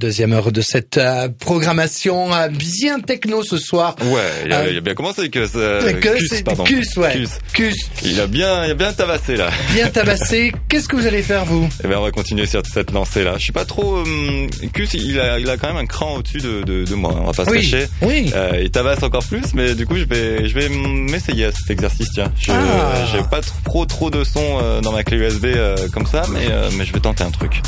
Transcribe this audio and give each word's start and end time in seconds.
Deuxième 0.00 0.32
heure 0.32 0.50
de 0.50 0.62
cette 0.62 0.96
euh, 0.96 1.28
programmation 1.40 2.32
euh, 2.34 2.48
bien 2.48 3.00
techno 3.00 3.42
ce 3.42 3.58
soir. 3.58 3.96
Ouais, 4.02 4.20
il 4.46 4.52
a, 4.52 4.60
Euh, 4.60 4.68
il 4.70 4.78
a 4.78 4.80
bien 4.80 4.94
commencé 4.94 5.20
avec 5.20 5.36
euh, 5.36 5.92
Que 5.92 6.16
Cus, 6.16 6.26
c'est- 6.26 6.42
pardon. 6.42 6.64
Cus, 6.64 6.86
ouais. 6.96 7.12
Cus. 7.12 7.28
Cus. 7.52 7.74
Il 8.02 8.18
a 8.18 8.26
bien, 8.26 8.64
il 8.64 8.70
a 8.70 8.74
bien 8.74 8.94
tabassé 8.94 9.36
là. 9.36 9.50
Bien 9.74 9.90
tabassé. 9.90 10.52
Qu'est-ce 10.70 10.88
que 10.88 10.96
vous 10.96 11.06
allez 11.06 11.22
faire 11.22 11.44
vous? 11.44 11.68
Et 11.84 11.86
ben 11.86 11.98
on 11.98 12.02
va 12.02 12.10
continuer 12.12 12.46
sur 12.46 12.62
cette 12.64 12.92
lancée 12.92 13.24
là. 13.24 13.34
Je 13.36 13.42
suis 13.42 13.52
pas 13.52 13.66
trop. 13.66 13.98
hum, 13.98 14.46
Cus, 14.72 14.88
il 14.94 15.20
a, 15.20 15.38
il 15.38 15.50
a 15.50 15.58
quand 15.58 15.68
même 15.68 15.76
un 15.76 15.84
cran 15.86 16.14
au-dessus 16.16 16.38
de, 16.38 16.62
de, 16.62 16.84
de 16.86 16.94
moi. 16.94 17.14
On 17.20 17.26
va 17.26 17.32
pas 17.32 17.44
se 17.44 17.50
Oui. 17.50 17.60
cacher. 17.60 17.86
Oui. 18.00 18.32
Euh, 18.34 18.58
il 18.62 18.70
tabasse 18.70 19.02
encore 19.02 19.24
plus, 19.26 19.52
mais 19.52 19.74
du 19.74 19.84
coup 19.86 19.96
je 19.96 20.04
vais, 20.04 20.48
je 20.48 20.54
vais 20.54 20.70
m'essayer 20.70 21.44
à 21.44 21.52
cet 21.52 21.68
exercice. 21.70 22.08
Tiens, 22.14 22.32
je, 22.40 22.52
Ah. 22.52 23.04
j'ai 23.12 23.22
pas 23.24 23.40
trop 23.64 23.84
trop 23.84 24.10
de 24.10 24.24
son 24.24 24.40
euh, 24.62 24.80
dans 24.80 24.92
ma 24.92 25.04
clé 25.04 25.18
USB 25.18 25.48
comme 25.92 26.06
ça, 26.06 26.22
mais 26.32 26.46
mais 26.78 26.86
je 26.86 26.92
vais 26.94 27.00
tenter 27.00 27.22
un 27.22 27.30
truc 27.30 27.60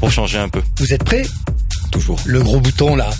pour 0.00 0.10
changer 0.10 0.36
un 0.36 0.50
peu. 0.50 0.60
Vous 0.78 0.92
êtes 0.92 1.04
prêts? 1.04 1.22
Toujours. 1.92 2.18
Le 2.24 2.42
gros 2.42 2.58
bouton 2.58 2.96
là. 2.96 3.10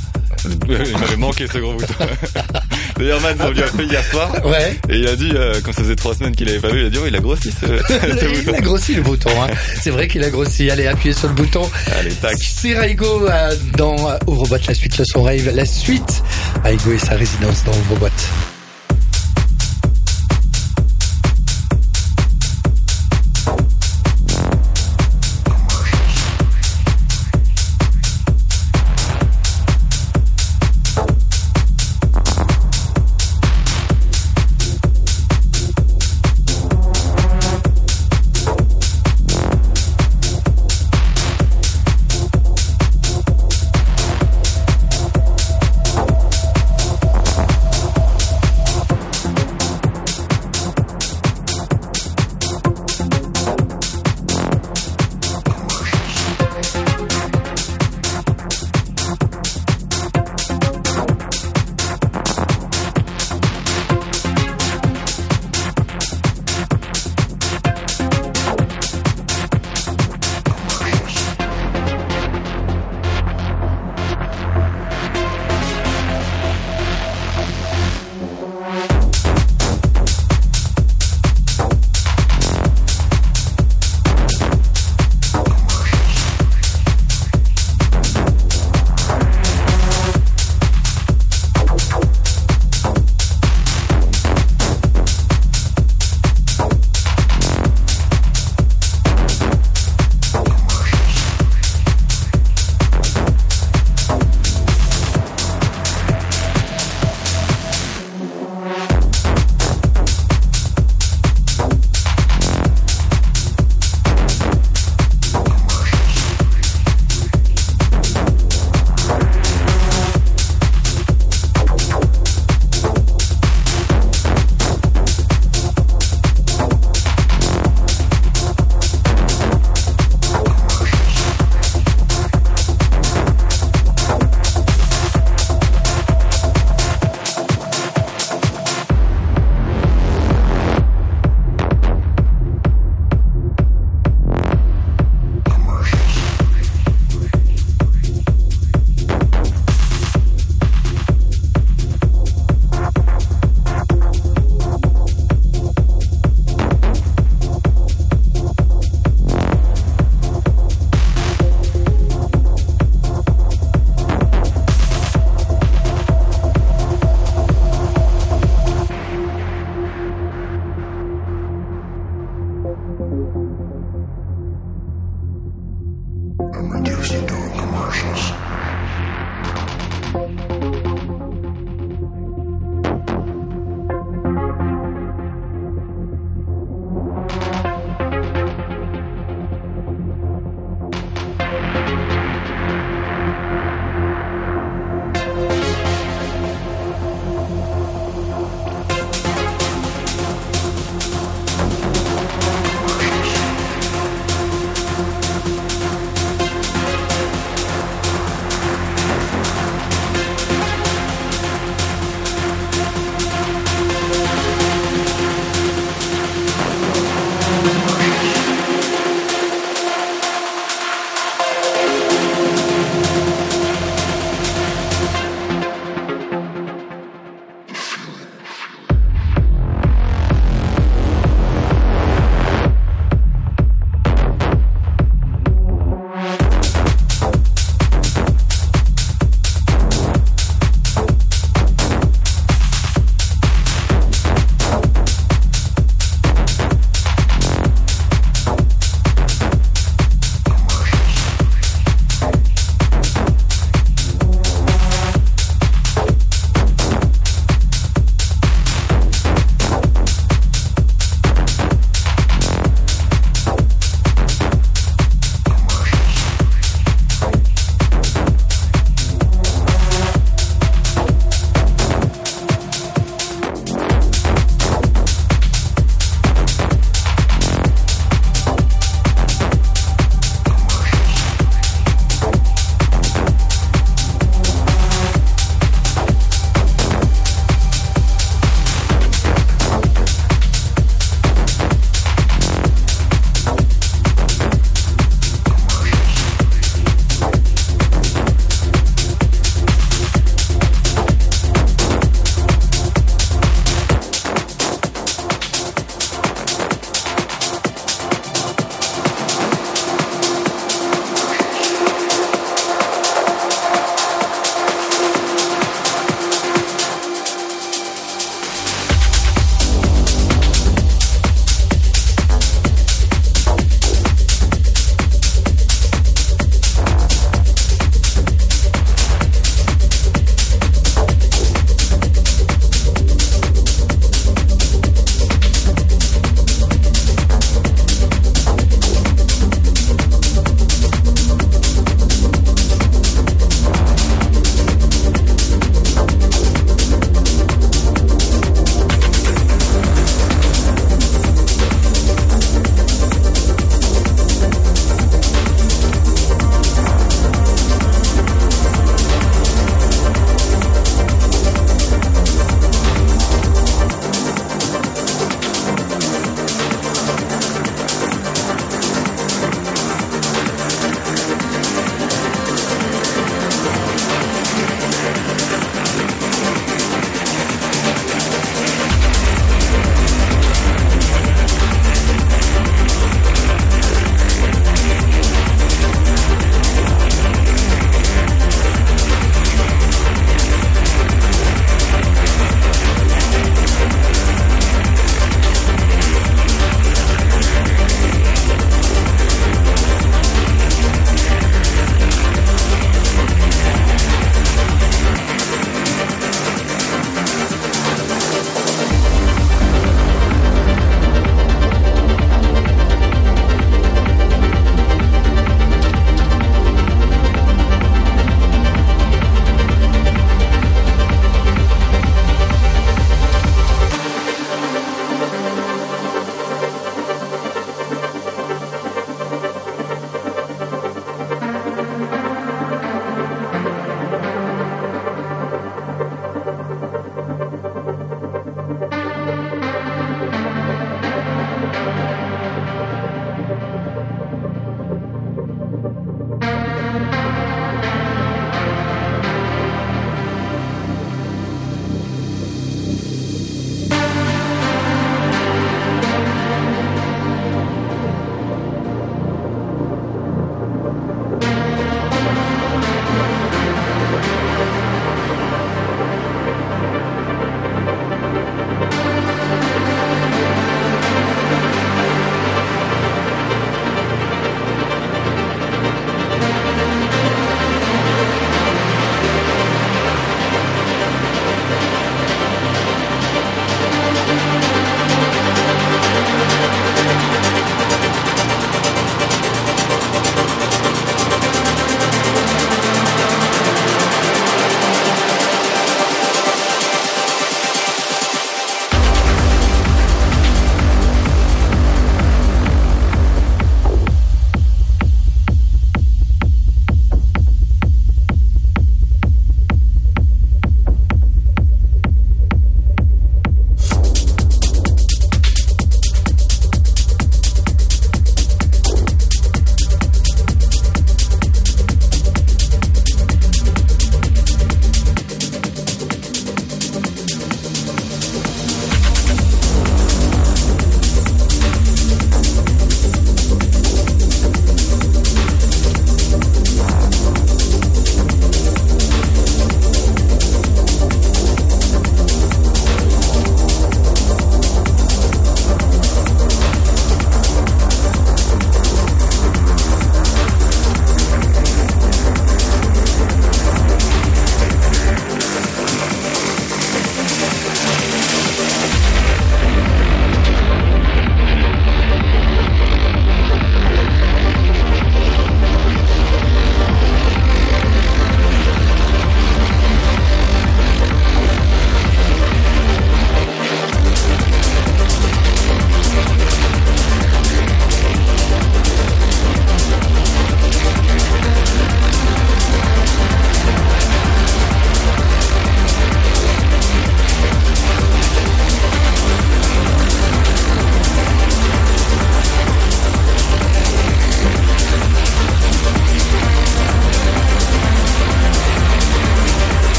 il 0.45 0.99
m'avait 0.99 1.17
manqué 1.17 1.47
ce 1.47 1.59
gros 1.59 1.75
bouton. 1.75 1.95
D'ailleurs, 2.99 3.21
Matt, 3.21 3.37
on 3.41 3.51
lui 3.51 3.63
a 3.63 3.67
fait 3.67 3.85
hier 3.85 4.05
soir. 4.05 4.31
Ouais. 4.45 4.79
Et 4.89 4.97
il 4.99 5.07
a 5.09 5.15
dit, 5.17 5.31
euh, 5.35 5.61
quand 5.65 5.73
ça 5.73 5.83
faisait 5.83 5.97
trois 5.97 6.15
semaines 6.15 6.35
qu'il 6.35 6.49
avait 6.49 6.59
pas 6.61 6.71
vu, 6.71 6.81
il 6.81 6.87
a 6.87 6.91
dit, 6.91 6.99
oh, 7.01 7.07
il 7.07 7.15
a 7.17 7.21
grossi 7.21 7.51
ce, 7.53 7.67
ce 7.89 8.27
Il 8.27 8.45
bouton. 8.45 8.59
a 8.59 8.61
grossi 8.61 8.95
le 8.95 9.03
bouton. 9.03 9.31
Hein. 9.43 9.49
C'est 9.81 9.91
vrai 9.91 10.09
qu'il 10.09 10.23
a 10.25 10.31
grossi. 10.31 10.71
Allez, 10.71 10.87
appuyez 10.87 11.15
sur 11.15 11.29
le 11.29 11.35
bouton. 11.35 11.69
Allez, 11.99 12.13
tac. 12.15 12.35
C'est 12.39 12.77
Raigo 12.77 13.29
euh, 13.29 13.55
dans 13.77 14.09
euh, 14.11 14.17
Overbot, 14.27 14.57
la 14.67 14.75
suite, 14.75 14.99
le 14.99 15.05
son 15.05 15.23
rave, 15.23 15.51
la 15.55 15.65
suite. 15.67 16.23
Raigo 16.65 16.93
et 16.93 16.99
sa 16.99 17.15
résidence 17.15 17.65
dans 17.65 17.73
Overbot. 17.73 18.09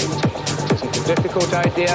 state. 0.00 0.10
It 0.64 0.72
isn't 0.72 0.96
a 0.96 1.14
difficult 1.14 1.52
idea. 1.54 1.94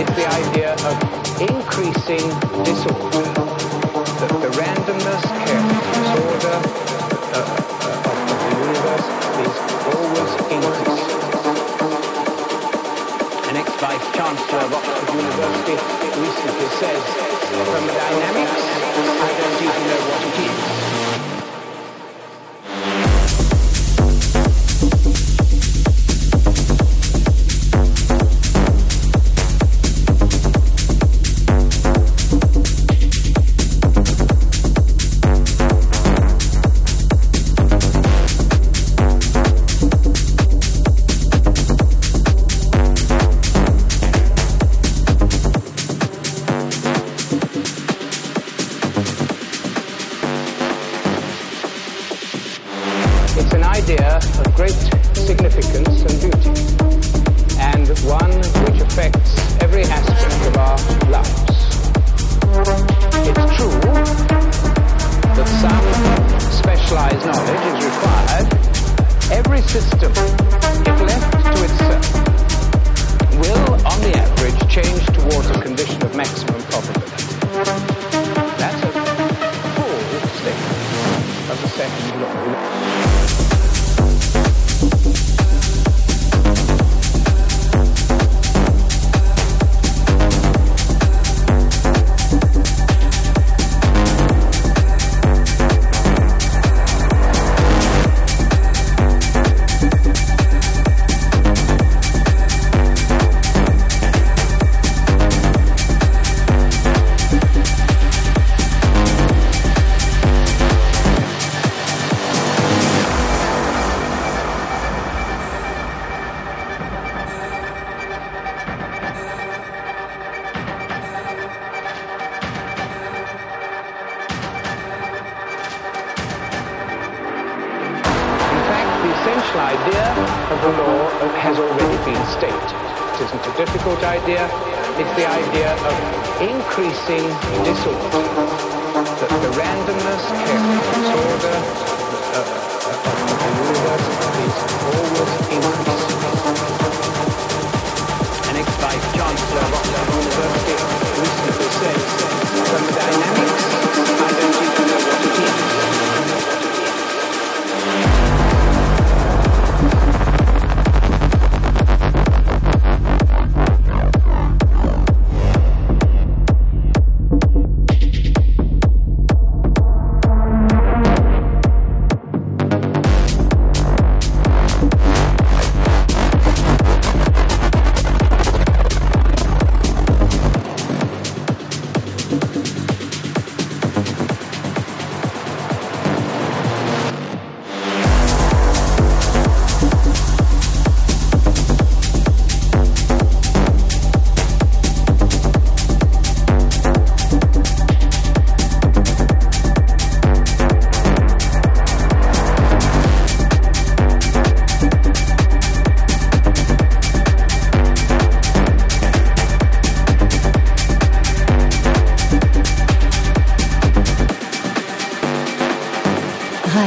It's 0.00 0.14
the 0.16 0.26
idea 0.26 0.72
of 0.72 0.96
increasing 1.40 2.24
disorder. 2.64 3.26
That 4.20 4.32
the 4.40 4.50
randomness, 4.56 5.22
chaos, 5.44 5.84
disorder 5.92 6.58
uh, 7.32 7.44
uh, 7.44 8.10
of 8.10 8.36
the 8.40 8.50
universe 8.64 9.08
is 9.44 9.54
always 9.92 10.32
increasing. 10.56 11.20
An 13.50 13.56
ex-vice 13.60 14.06
chancellor 14.16 14.62
of 14.64 14.74
Oxford 14.74 15.10
University 15.14 15.76
recently 16.24 16.68
says, 16.80 17.02
from 17.68 17.84
dynamics, 17.86 18.62
I 19.20 19.30
don't 19.38 19.60
even 19.68 19.82
know 19.88 20.00
what 20.08 20.22
it 20.22 20.78
is. 20.78 20.83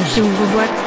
chez 0.07 0.21
Ouvre 0.21 0.45
Boîte. 0.53 0.86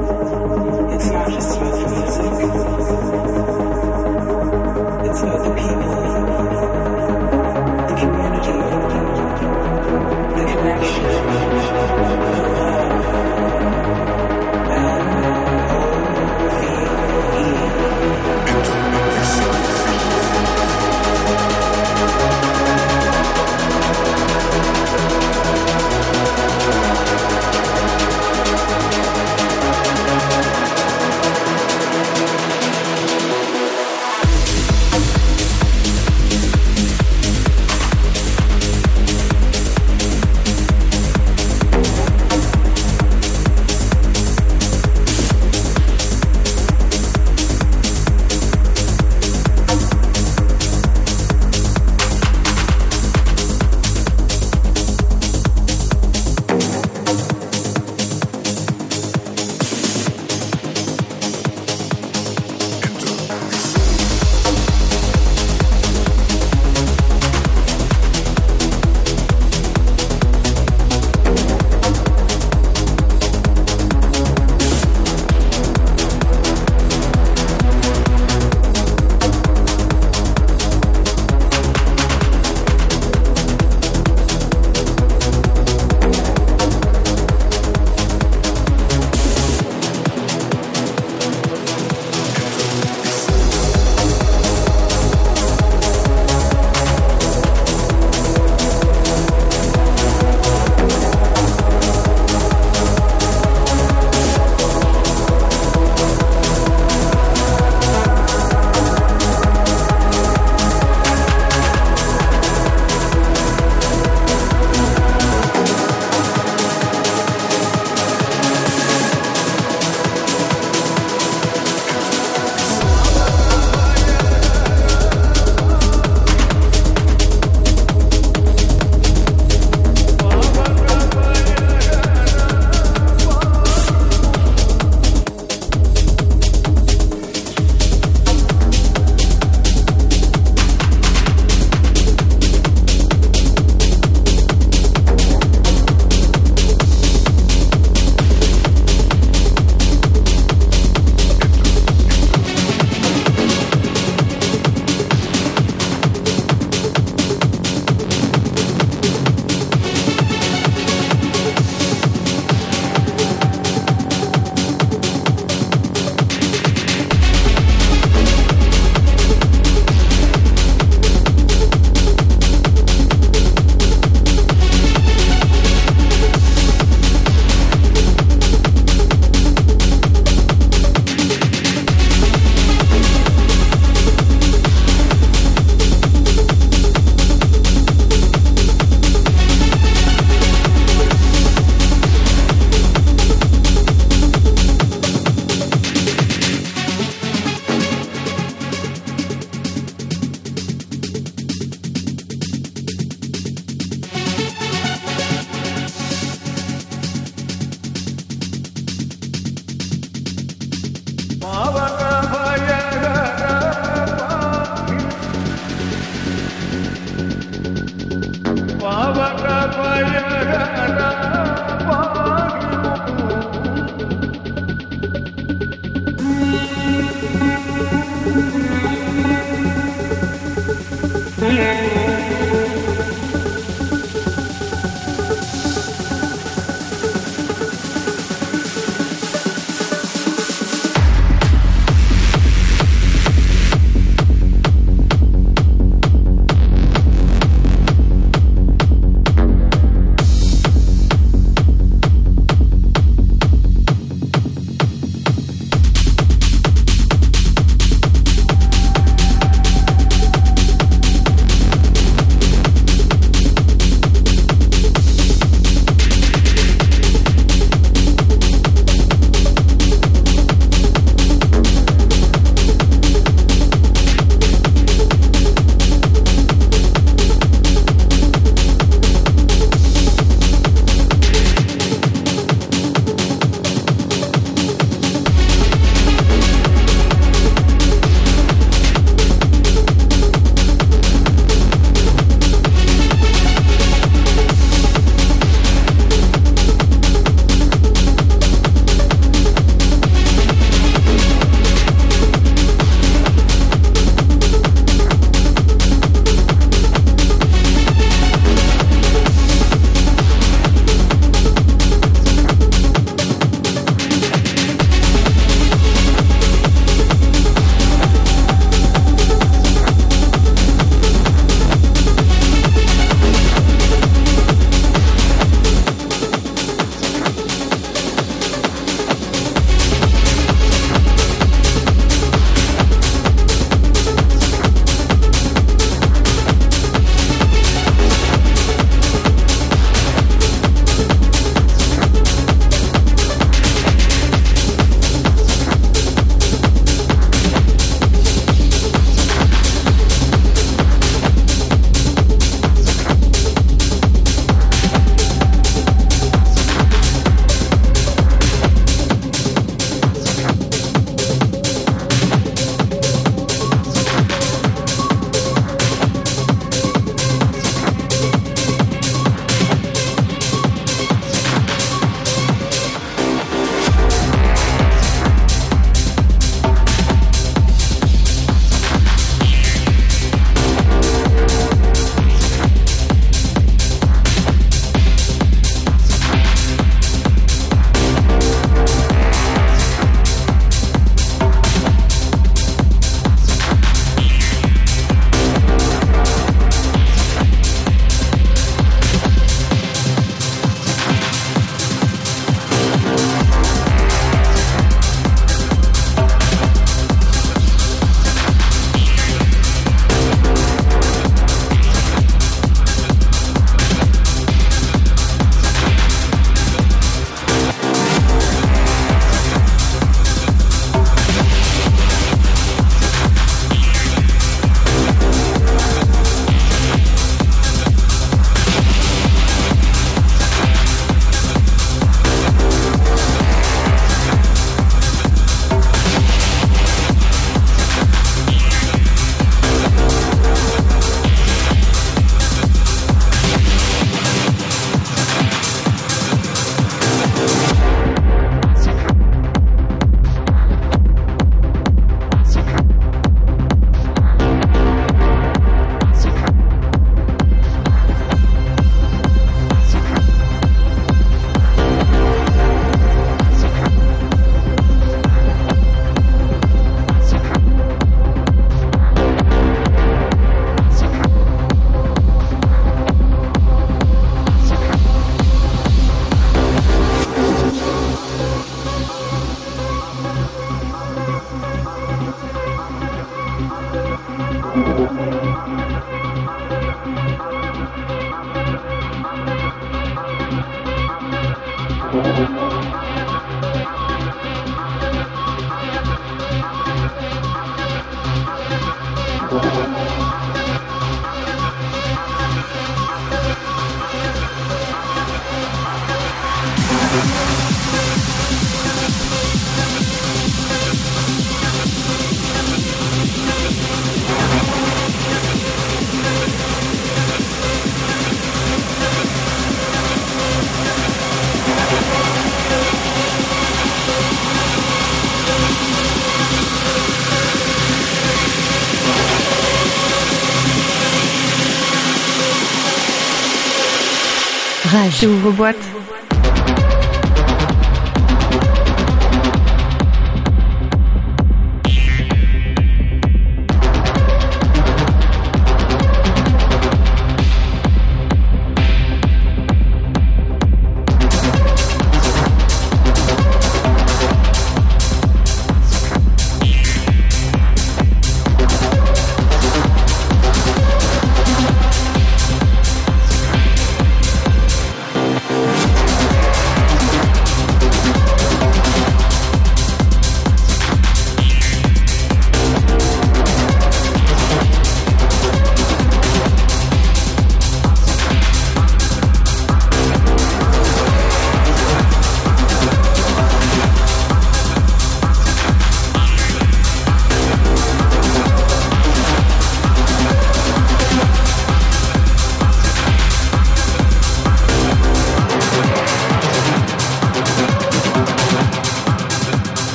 Rage 535.21 535.29
ouvre 535.29 535.51
boîte. 535.51 535.90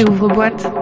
Rage. 0.00 0.06
J'ouvre 0.06 0.79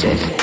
Joseph. 0.00 0.39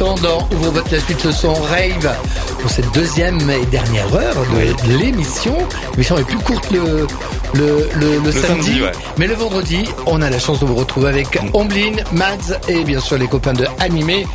Dans 0.00 0.48
Ouvre 0.52 0.70
votre 0.70 0.92
la 0.92 0.98
suite 1.00 1.22
le 1.24 1.30
son 1.32 1.52
rave 1.52 2.10
pour 2.58 2.70
cette 2.70 2.90
deuxième 2.92 3.38
et 3.50 3.66
dernière 3.66 4.06
heure 4.14 4.34
de, 4.34 4.98
l'émission. 4.98 5.54
L'émission 5.92 6.16
est 6.16 6.24
plus 6.24 6.38
courte 6.38 6.70
le, 6.70 7.06
le, 7.52 7.86
le, 7.96 8.18
le 8.18 8.32
samedi, 8.32 8.46
samedi, 8.46 8.82
ouais. 8.82 8.92
mais 9.18 9.26
le 9.26 9.34
vendredi, 9.34 9.84
on 10.06 10.22
a 10.22 10.30
la 10.30 10.38
chance 10.38 10.58
de 10.60 10.64
vous 10.64 10.74
retrouver 10.74 11.08
avec 11.10 11.38
Omblin, 11.52 11.96
Mads 12.12 12.58
et 12.68 12.82
bien 12.84 12.98
sûr 12.98 13.18
les 13.18 13.26
copains 13.26 13.52
de 13.52 13.66
Animé 13.78 14.26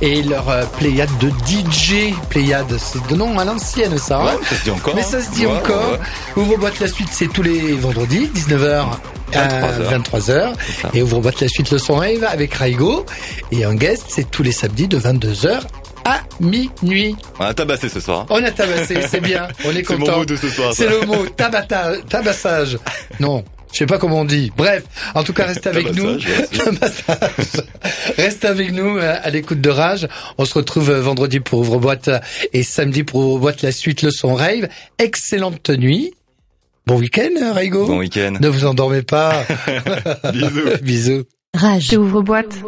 et 0.00 0.22
leur 0.22 0.48
euh, 0.48 0.64
pléiade 0.78 1.16
de 1.18 1.28
DJ. 1.46 2.12
Pléiade, 2.28 2.76
c'est 2.78 3.06
de 3.06 3.14
nom 3.14 3.38
à 3.38 3.44
l'ancienne 3.44 3.98
ça. 3.98 4.18
hein 4.18 4.24
Ouais, 4.24 4.38
ça 4.48 4.56
se 4.56 4.64
dit 4.64 4.70
encore. 4.72 4.94
mais 4.96 5.02
hein. 5.02 5.06
ça 5.08 5.20
se 5.22 5.30
dit 5.30 5.46
Ouais, 5.46 5.52
encore. 5.52 5.98
Ouvre 6.36 6.56
boîte 6.56 6.80
la 6.80 6.88
suite, 6.88 7.10
c'est 7.12 7.28
tous 7.28 7.42
les 7.42 7.74
vendredis, 7.74 8.28
19h 8.34 8.86
à 9.36 9.48
23h. 9.48 10.02
23h. 10.02 10.54
ça. 10.82 10.90
Et 10.94 11.02
ouvre 11.02 11.20
boîte 11.20 11.40
la 11.40 11.48
suite 11.48 11.70
le 11.70 11.78
son 11.78 11.94
rave 11.96 12.24
avec 12.28 12.54
Raigo. 12.54 13.04
Et 13.50 13.64
un 13.64 13.74
guest, 13.74 14.04
c'est 14.08 14.30
tous 14.30 14.42
les 14.42 14.52
samedis 14.52 14.88
de 14.88 14.98
22h 14.98 15.60
à 16.04 16.20
minuit. 16.40 17.14
On 17.38 17.44
a 17.44 17.54
tabassé 17.54 17.88
ce 17.88 18.00
soir. 18.00 18.26
On 18.30 18.42
a 18.42 18.50
tabassé, 18.50 18.96
c'est 19.08 19.20
bien. 19.20 19.46
On 19.64 19.70
est 19.70 19.84
C'est 19.86 19.96
mon 19.96 20.06
content. 20.06 20.18
mot 20.18 20.24
de 20.24 20.34
ce 20.36 20.48
soir. 20.48 20.72
C'est 20.74 20.88
le 20.88 21.06
mot 21.06 21.26
tabata, 21.36 21.92
tabassage. 22.08 22.78
Non. 23.20 23.44
Je 23.72 23.78
sais 23.78 23.86
pas 23.86 23.96
comment 23.96 24.20
on 24.20 24.24
dit. 24.26 24.52
Bref, 24.54 24.82
en 25.14 25.22
tout 25.22 25.32
cas, 25.32 25.46
restez 25.46 25.70
avec 25.70 25.94
nous. 25.94 26.18
Restez 28.18 28.46
avec 28.46 28.72
nous 28.72 28.98
euh, 28.98 29.16
à 29.22 29.30
l'écoute 29.30 29.62
de 29.62 29.70
Rage. 29.70 30.08
On 30.36 30.44
se 30.44 30.52
retrouve 30.54 30.90
euh, 30.90 31.00
vendredi 31.00 31.40
pour 31.40 31.60
Ouvre-boîte 31.60 32.08
euh, 32.08 32.18
et 32.52 32.64
samedi 32.64 33.02
pour 33.02 33.22
Ouvre-boîte 33.22 33.62
la 33.62 33.72
suite, 33.72 34.02
le 34.02 34.10
son 34.10 34.34
rave. 34.34 34.68
Excellente 34.98 35.70
nuit. 35.70 36.12
Bon 36.86 36.98
week-end, 36.98 37.30
euh, 37.40 37.52
Raigo. 37.52 37.86
Bon 37.86 37.98
week-end. 37.98 38.34
Ne 38.40 38.48
vous 38.48 38.64
endormez 38.64 39.02
pas. 39.02 39.44
Bisous. 40.32 40.68
Bisous. 40.82 41.24
Rage. 41.54 41.92
Ouvre 41.96 42.22
boîte. 42.22 42.58